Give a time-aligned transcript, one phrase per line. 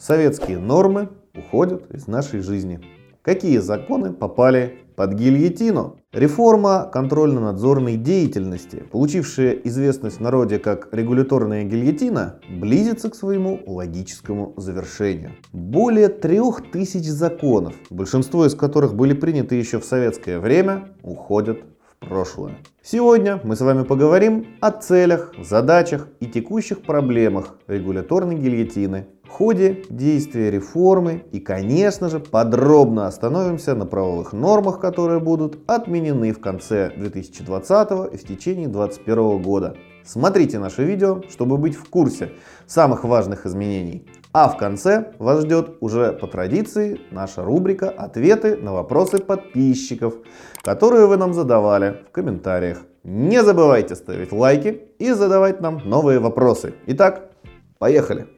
[0.00, 2.80] советские нормы уходят из нашей жизни.
[3.22, 5.98] Какие законы попали под гильотину?
[6.12, 15.32] Реформа контрольно-надзорной деятельности, получившая известность в народе как регуляторная гильотина, близится к своему логическому завершению.
[15.52, 21.60] Более трех тысяч законов, большинство из которых были приняты еще в советское время, уходят
[22.00, 22.56] прошлое.
[22.82, 29.06] Сегодня мы с вами поговорим о целях, задачах и текущих проблемах регуляторной гильотины
[29.40, 36.40] ходе действия реформы и, конечно же, подробно остановимся на правовых нормах, которые будут отменены в
[36.40, 39.76] конце 2020 и в течение 2021 года.
[40.04, 42.32] Смотрите наше видео, чтобы быть в курсе
[42.66, 44.04] самых важных изменений.
[44.32, 50.14] А в конце вас ждет уже по традиции наша рубрика «Ответы на вопросы подписчиков»,
[50.62, 52.78] которые вы нам задавали в комментариях.
[53.02, 56.74] Не забывайте ставить лайки и задавать нам новые вопросы.
[56.86, 57.32] Итак,
[57.78, 58.28] поехали!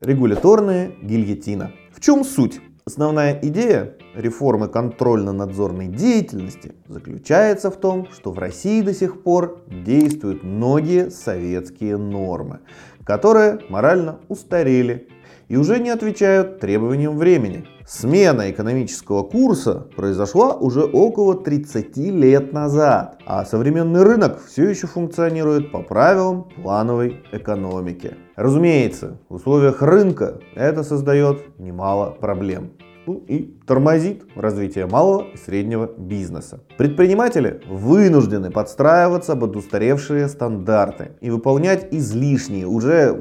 [0.00, 1.72] Регуляторная гильотина.
[1.92, 2.60] В чем суть?
[2.88, 10.44] Основная идея реформы контрольно-надзорной деятельности заключается в том, что в России до сих пор действуют
[10.44, 12.60] многие советские нормы,
[13.06, 15.08] которые морально устарели
[15.48, 17.64] и уже не отвечают требованиям времени.
[17.86, 25.70] Смена экономического курса произошла уже около 30 лет назад, а современный рынок все еще функционирует
[25.70, 28.16] по правилам плановой экономики.
[28.34, 32.72] Разумеется, в условиях рынка это создает немало проблем
[33.06, 36.60] ну и тормозит развитие малого и среднего бизнеса.
[36.76, 43.16] Предприниматели вынуждены подстраиваться под устаревшие стандарты и выполнять излишние, уже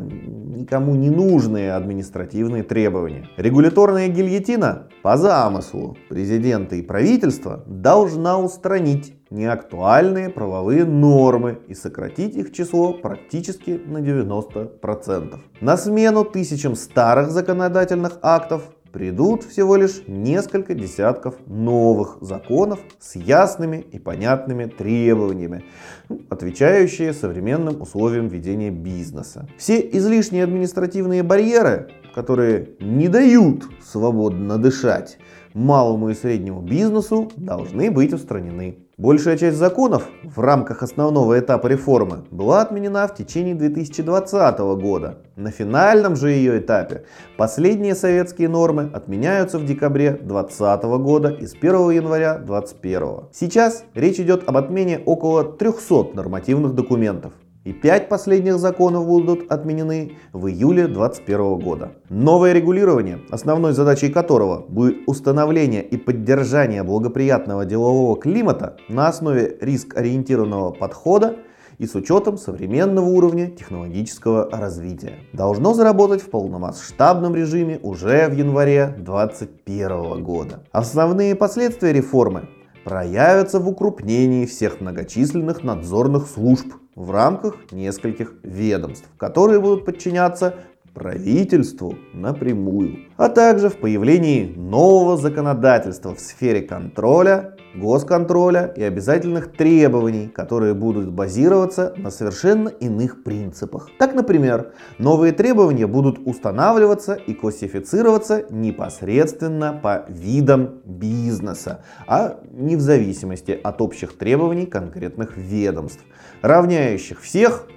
[0.55, 3.29] никому не нужные административные требования.
[3.37, 12.53] Регуляторная гильотина по замыслу президента и правительства должна устранить неактуальные правовые нормы и сократить их
[12.53, 15.39] число практически на 90%.
[15.61, 18.63] На смену тысячам старых законодательных актов
[18.95, 25.65] придут всего лишь несколько десятков новых законов с ясными и понятными требованиями,
[26.07, 29.49] ну, отвечающие современным условиям ведения бизнеса.
[29.57, 35.17] Все излишние административные барьеры, которые не дают свободно дышать
[35.55, 38.77] малому и среднему бизнесу, должны быть устранены.
[38.97, 45.17] Большая часть законов в рамках основного этапа реформы была отменена в течение 2020 года.
[45.35, 47.03] На финальном же ее этапе
[47.35, 53.29] последние советские нормы отменяются в декабре 2020 года и с 1 января 2021.
[53.33, 57.33] Сейчас речь идет об отмене около 300 нормативных документов
[57.65, 61.91] и пять последних законов будут отменены в июле 2021 года.
[62.09, 70.71] Новое регулирование, основной задачей которого будет установление и поддержание благоприятного делового климата на основе риск-ориентированного
[70.71, 71.37] подхода
[71.79, 75.15] и с учетом современного уровня технологического развития.
[75.33, 80.63] Должно заработать в полномасштабном режиме уже в январе 2021 года.
[80.71, 82.47] Основные последствия реформы
[82.85, 90.55] проявятся в укрупнении всех многочисленных надзорных служб в рамках нескольких ведомств, которые будут подчиняться
[90.95, 100.27] правительству напрямую, а также в появлении нового законодательства в сфере контроля госконтроля и обязательных требований,
[100.27, 103.89] которые будут базироваться на совершенно иных принципах.
[103.99, 112.81] Так, например, новые требования будут устанавливаться и классифицироваться непосредственно по видам бизнеса, а не в
[112.81, 116.03] зависимости от общих требований конкретных ведомств,
[116.41, 117.67] равняющих всех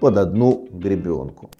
[0.00, 1.50] под одну гребенку.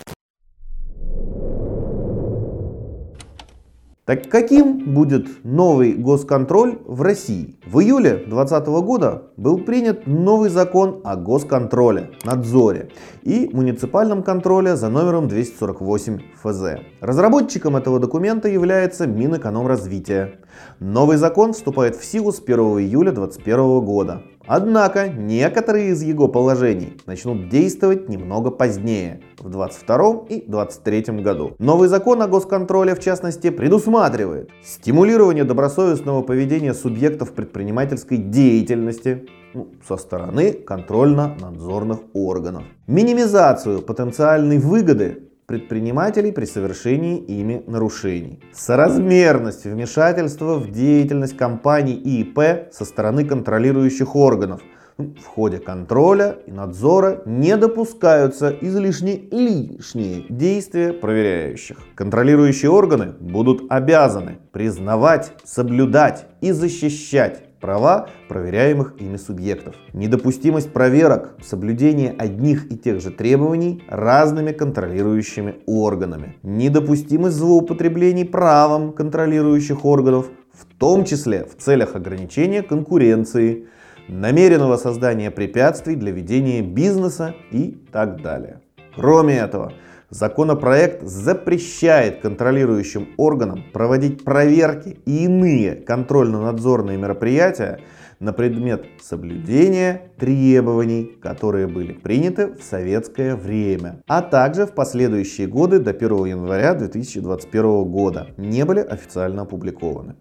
[4.06, 7.59] Так каким будет новый госконтроль в России?
[7.67, 12.91] В июле 2020 года был принят новый закон о госконтроле, надзоре
[13.25, 16.81] и муниципальном контроле за номером 248 ФЗ.
[17.00, 20.34] Разработчиком этого документа является Минэкономразвития.
[20.81, 24.22] Новый закон вступает в силу с 1 июля 2021 года.
[24.47, 31.56] Однако некоторые из его положений начнут действовать немного позднее, в 2022 и 2023 году.
[31.58, 39.97] Новый закон о госконтроле, в частности, предусматривает стимулирование добросовестного поведения субъектов предпринимательской деятельности, ну, со
[39.97, 42.64] стороны контрольно-надзорных органов.
[42.87, 48.40] Минимизацию потенциальной выгоды предпринимателей при совершении ими нарушений.
[48.52, 54.60] Соразмерность вмешательства в деятельность компаний и ИП со стороны контролирующих органов.
[54.98, 61.76] Ну, в ходе контроля и надзора не допускаются излишне лишние действия проверяющих.
[61.94, 69.75] Контролирующие органы будут обязаны признавать, соблюдать и защищать права проверяемых ими субъектов.
[69.93, 76.37] Недопустимость проверок, соблюдение одних и тех же требований разными контролирующими органами.
[76.43, 83.67] Недопустимость злоупотреблений правом контролирующих органов, в том числе в целях ограничения конкуренции,
[84.09, 88.61] намеренного создания препятствий для ведения бизнеса и так далее.
[88.94, 89.73] Кроме этого,
[90.11, 97.81] Законопроект запрещает контролирующим органам проводить проверки и иные контрольно-надзорные мероприятия
[98.20, 105.81] на предмет соблюдения требований, которые были приняты в советское время, а также в последующие годы
[105.81, 110.14] до 1 января 2021 года не были официально опубликованы.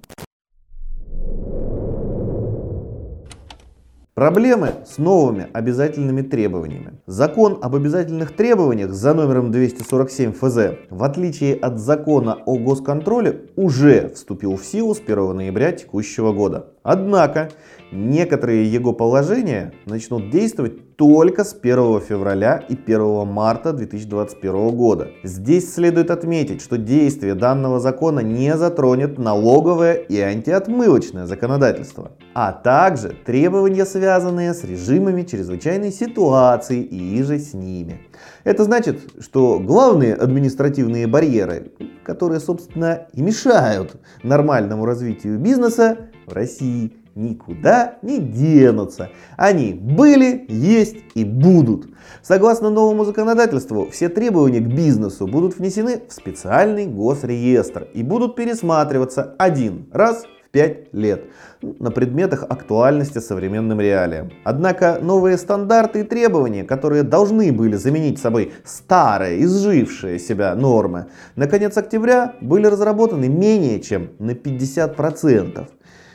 [4.16, 6.94] Проблемы с новыми обязательными требованиями.
[7.06, 14.08] Закон об обязательных требованиях за номером 247 ФЗ, в отличие от закона о госконтроле, уже
[14.16, 16.68] вступил в силу с 1 ноября текущего года.
[16.82, 17.50] Однако,
[17.92, 25.10] некоторые его положения начнут действовать только с 1 февраля и 1 марта 2021 года.
[25.24, 33.16] Здесь следует отметить, что действие данного закона не затронет налоговое и антиотмывочное законодательство, а также
[33.26, 38.02] требования, связанные с режимами чрезвычайной ситуации и иже с ними.
[38.44, 41.72] Это значит, что главные административные барьеры,
[42.04, 49.12] которые, собственно, и мешают нормальному развитию бизнеса, в России никуда не денутся.
[49.38, 51.88] Они были, есть и будут.
[52.22, 59.36] Согласно новому законодательству, все требования к бизнесу будут внесены в специальный госреестр и будут пересматриваться
[59.40, 61.25] один раз 5 лет
[61.62, 64.31] на предметах актуальности современным реалиям.
[64.46, 71.48] Однако новые стандарты и требования, которые должны были заменить собой старые, изжившие себя нормы, на
[71.48, 75.68] конец октября были разработаны менее чем на 50%.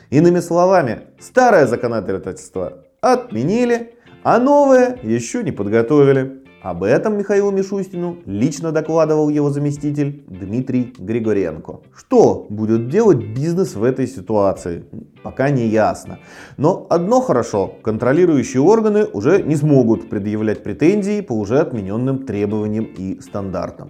[0.09, 3.93] Иными словами, старое законодательство отменили,
[4.23, 6.40] а новое еще не подготовили.
[6.61, 11.79] Об этом Михаилу Мишустину лично докладывал его заместитель Дмитрий Григоренко.
[11.95, 14.85] Что будет делать бизнес в этой ситуации,
[15.23, 16.19] пока не ясно.
[16.57, 23.19] Но одно хорошо, контролирующие органы уже не смогут предъявлять претензии по уже отмененным требованиям и
[23.21, 23.89] стандартам.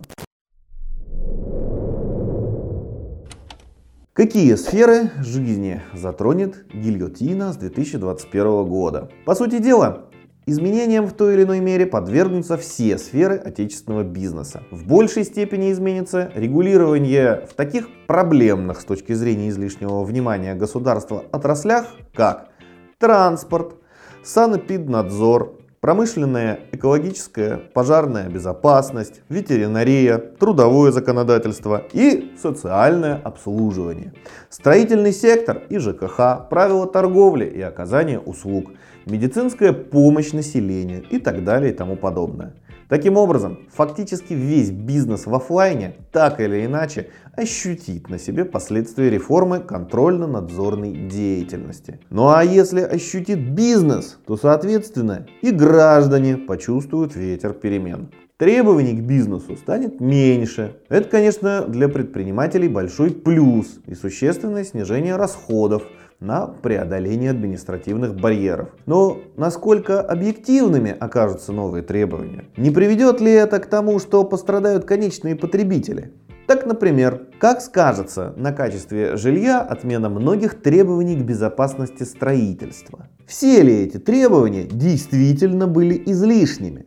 [4.13, 9.09] Какие сферы жизни затронет гильотина с 2021 года?
[9.25, 10.10] По сути дела,
[10.47, 14.63] Изменениям в той или иной мере подвергнутся все сферы отечественного бизнеса.
[14.71, 21.85] В большей степени изменится регулирование в таких проблемных с точки зрения излишнего внимания государства отраслях,
[22.15, 22.49] как
[22.97, 23.75] транспорт,
[24.23, 34.13] санэпиднадзор, Промышленная, экологическая, пожарная безопасность, ветеринария, трудовое законодательство и социальное обслуживание.
[34.49, 38.73] Строительный сектор и ЖКХ, правила торговли и оказания услуг,
[39.05, 42.53] медицинская помощь населению и так далее и тому подобное.
[42.91, 47.07] Таким образом, фактически весь бизнес в офлайне так или иначе
[47.37, 52.01] ощутит на себе последствия реформы контрольно-надзорной деятельности.
[52.09, 58.09] Ну а если ощутит бизнес, то соответственно и граждане почувствуют ветер перемен.
[58.35, 60.75] Требований к бизнесу станет меньше.
[60.89, 65.83] Это, конечно, для предпринимателей большой плюс и существенное снижение расходов
[66.21, 68.69] на преодоление административных барьеров.
[68.85, 72.45] Но насколько объективными окажутся новые требования?
[72.55, 76.13] Не приведет ли это к тому, что пострадают конечные потребители?
[76.47, 83.07] Так, например, как скажется на качестве жилья отмена многих требований к безопасности строительства?
[83.25, 86.85] Все ли эти требования действительно были излишними?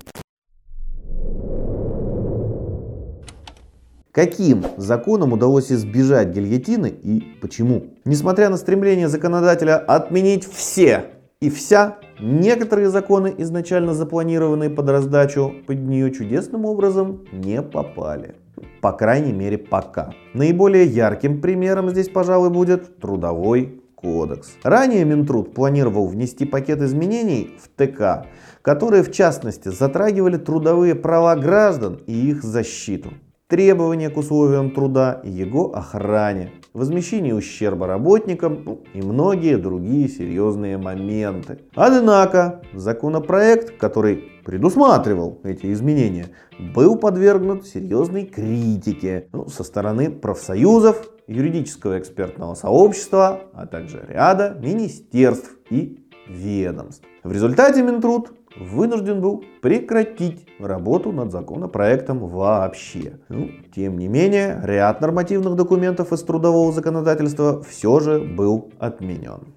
[4.15, 7.95] Каким законом удалось избежать гильотины и почему?
[8.05, 11.07] Несмотря на стремление законодателя отменить все
[11.41, 18.37] и вся, некоторые законы, изначально запланированные под раздачу, под нее чудесным образом не попали.
[18.81, 20.13] По крайней мере пока.
[20.33, 24.53] Наиболее ярким примером здесь, пожалуй, будет трудовой кодекс.
[24.63, 28.27] Ранее Минтруд планировал внести пакет изменений в ТК,
[28.63, 33.11] которые в частности затрагивали трудовые права граждан и их защиту
[33.55, 40.77] требования к условиям труда и его охране, возмещение ущерба работникам ну, и многие другие серьезные
[40.77, 41.61] моменты.
[41.77, 46.31] Однако законопроект, который предусматривал эти изменения,
[46.75, 55.57] был подвергнут серьезной критике ну, со стороны профсоюзов, юридического экспертного сообщества, а также ряда министерств
[55.71, 57.05] и ведомств.
[57.23, 63.19] В результате Минтруд вынужден был прекратить работу над законопроектом вообще.
[63.29, 69.55] Ну, тем не менее, ряд нормативных документов из трудового законодательства все же был отменен.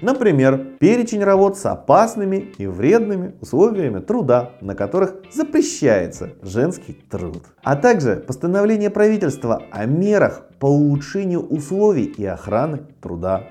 [0.00, 7.42] Например, перечень работ с опасными и вредными условиями труда, на которых запрещается женский труд.
[7.62, 13.44] А также постановление правительства о мерах по улучшению условий и охраны труда.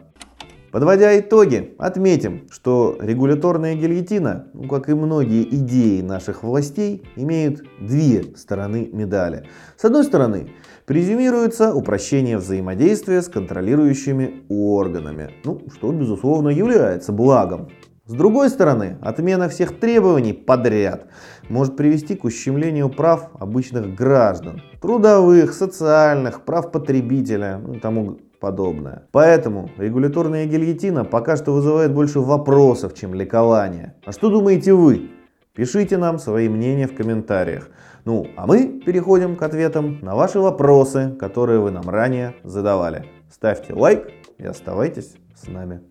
[0.76, 8.26] Подводя итоги, отметим, что регуляторная гильотина, ну, как и многие идеи наших властей, имеют две
[8.36, 9.48] стороны медали.
[9.78, 10.50] С одной стороны,
[10.86, 17.70] презюмируется упрощение взаимодействия с контролирующими органами, ну, что, безусловно, является благом.
[18.06, 21.08] С другой стороны, отмена всех требований подряд
[21.48, 29.08] может привести к ущемлению прав обычных граждан, трудовых, социальных, прав потребителя ну, и тому подобное.
[29.12, 33.96] Поэтому регуляторная гильотина пока что вызывает больше вопросов, чем ликования.
[34.06, 35.10] А что думаете вы?
[35.56, 37.70] Пишите нам свои мнения в комментариях.
[38.06, 43.06] Ну, а мы переходим к ответам на ваши вопросы, которые вы нам ранее задавали.
[43.32, 45.82] Ставьте лайк и оставайтесь с нами.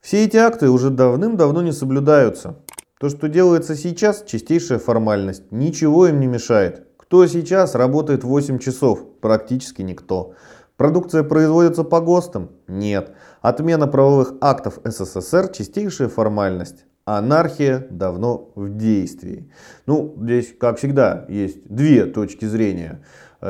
[0.00, 2.56] Все эти акты уже давным-давно не соблюдаются.
[2.98, 5.52] То, что делается сейчас, чистейшая формальность.
[5.52, 6.87] Ничего им не мешает.
[7.08, 9.02] Кто сейчас работает 8 часов?
[9.22, 10.34] Практически никто.
[10.76, 12.50] Продукция производится по ГОСТам?
[12.66, 13.12] Нет.
[13.40, 16.84] Отмена правовых актов СССР– чистейшая формальность.
[17.06, 19.50] Анархия давно в действии.
[19.86, 23.02] Ну, здесь, как всегда, есть две точки зрения.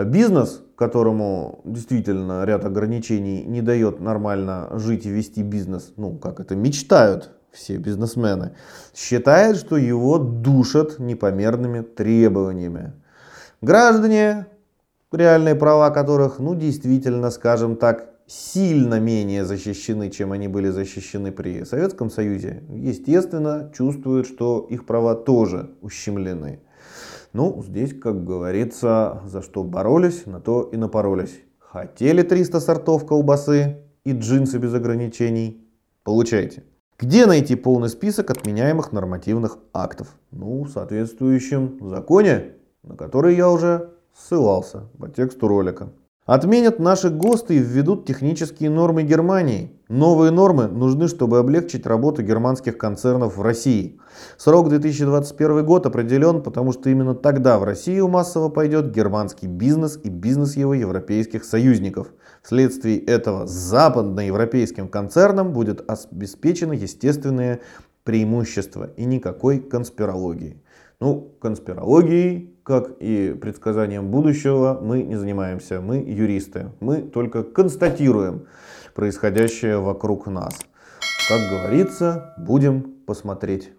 [0.05, 6.55] Бизнес, которому действительно ряд ограничений не дает нормально жить и вести бизнес, ну, как это
[6.55, 8.53] мечтают все бизнесмены,
[8.95, 12.93] считает, что его душат непомерными требованиями.
[13.61, 14.47] Граждане,
[15.11, 21.65] реальные права которых, ну действительно, скажем так, сильно менее защищены, чем они были защищены при
[21.65, 26.61] Советском Союзе, естественно, чувствуют, что их права тоже ущемлены.
[27.33, 31.41] Ну, здесь, как говорится, за что боролись, на то и напоролись.
[31.59, 35.69] Хотели 300 сортов колбасы и джинсы без ограничений?
[36.05, 36.63] Получайте.
[36.97, 40.17] Где найти полный список отменяемых нормативных актов?
[40.31, 45.91] Ну, в соответствующем законе на который я уже ссылался по тексту ролика.
[46.29, 49.73] Отменят наши ГОСТы и введут технические нормы Германии.
[49.89, 53.99] Новые нормы нужны, чтобы облегчить работу германских концернов в России.
[54.37, 60.11] Срок 2021 год определен, потому что именно тогда в Россию массово пойдет германский бизнес и
[60.11, 62.09] бизнес его европейских союзников.
[62.43, 67.61] Вследствие этого западноевропейским концернам будет обеспечено естественное
[68.05, 70.63] преимущество и никакой конспирологии.
[71.01, 75.81] Ну, конспирологией, как и предсказанием будущего, мы не занимаемся.
[75.81, 76.73] Мы юристы.
[76.81, 78.47] Мы только констатируем
[78.95, 80.59] происходящее вокруг нас.
[81.29, 83.71] Как говорится, будем посмотреть.